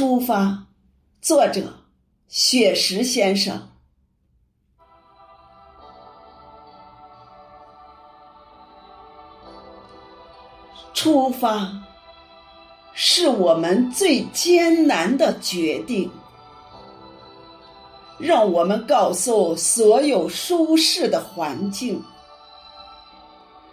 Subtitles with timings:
[0.00, 0.64] 出发，
[1.20, 1.74] 作者
[2.26, 3.68] 雪石先生。
[10.94, 11.70] 出发，
[12.94, 16.10] 是我们最艰难的决定。
[18.18, 22.02] 让我们告诉所有舒适的环境，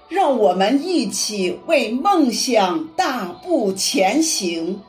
[0.09, 4.83] 让我们一起为梦想大步前行。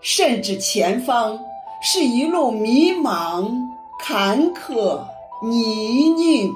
[0.00, 1.38] 甚至前方
[1.82, 3.50] 是一路迷茫、
[3.98, 5.00] 坎坷、
[5.42, 6.54] 泥泞。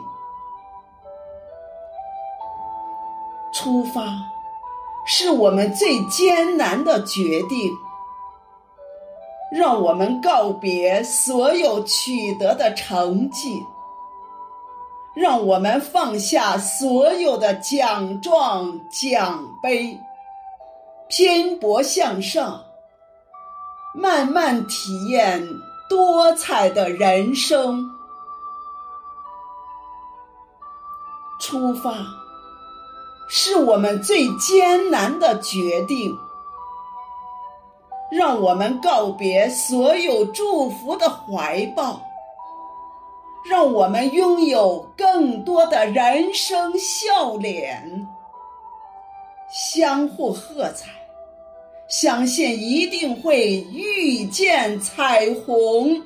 [3.53, 4.03] 出发，
[5.07, 7.73] 是我们最艰难的决定。
[9.53, 13.63] 让我们告别所有取得的成绩，
[15.15, 19.97] 让我们放下所有的奖状奖杯，
[21.07, 22.65] 拼搏向上。
[23.95, 25.49] 慢慢体验
[25.89, 27.89] 多彩的人生。
[31.41, 31.95] 出发，
[33.29, 36.19] 是我们最艰难的决定。
[38.11, 42.01] 让我们告别所有祝福的怀抱，
[43.45, 48.09] 让我们拥有更多的人生笑脸。
[49.51, 51.04] 相互喝彩。
[51.97, 56.03] 相信一定会遇见彩虹。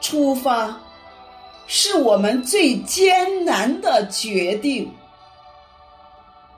[0.00, 0.80] 出发，
[1.66, 4.94] 是我们最艰难的决定。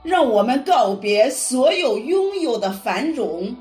[0.02, 3.56] 让我们告别所有拥有的繁荣，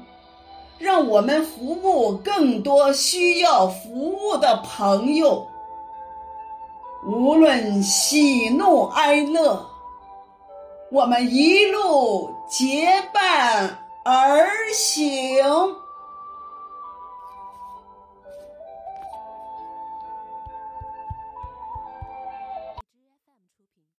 [0.77, 5.47] 让我们服务更多需要服务的朋友。
[7.05, 9.70] 无论喜怒哀乐。
[10.91, 15.80] 我们一路结伴而行。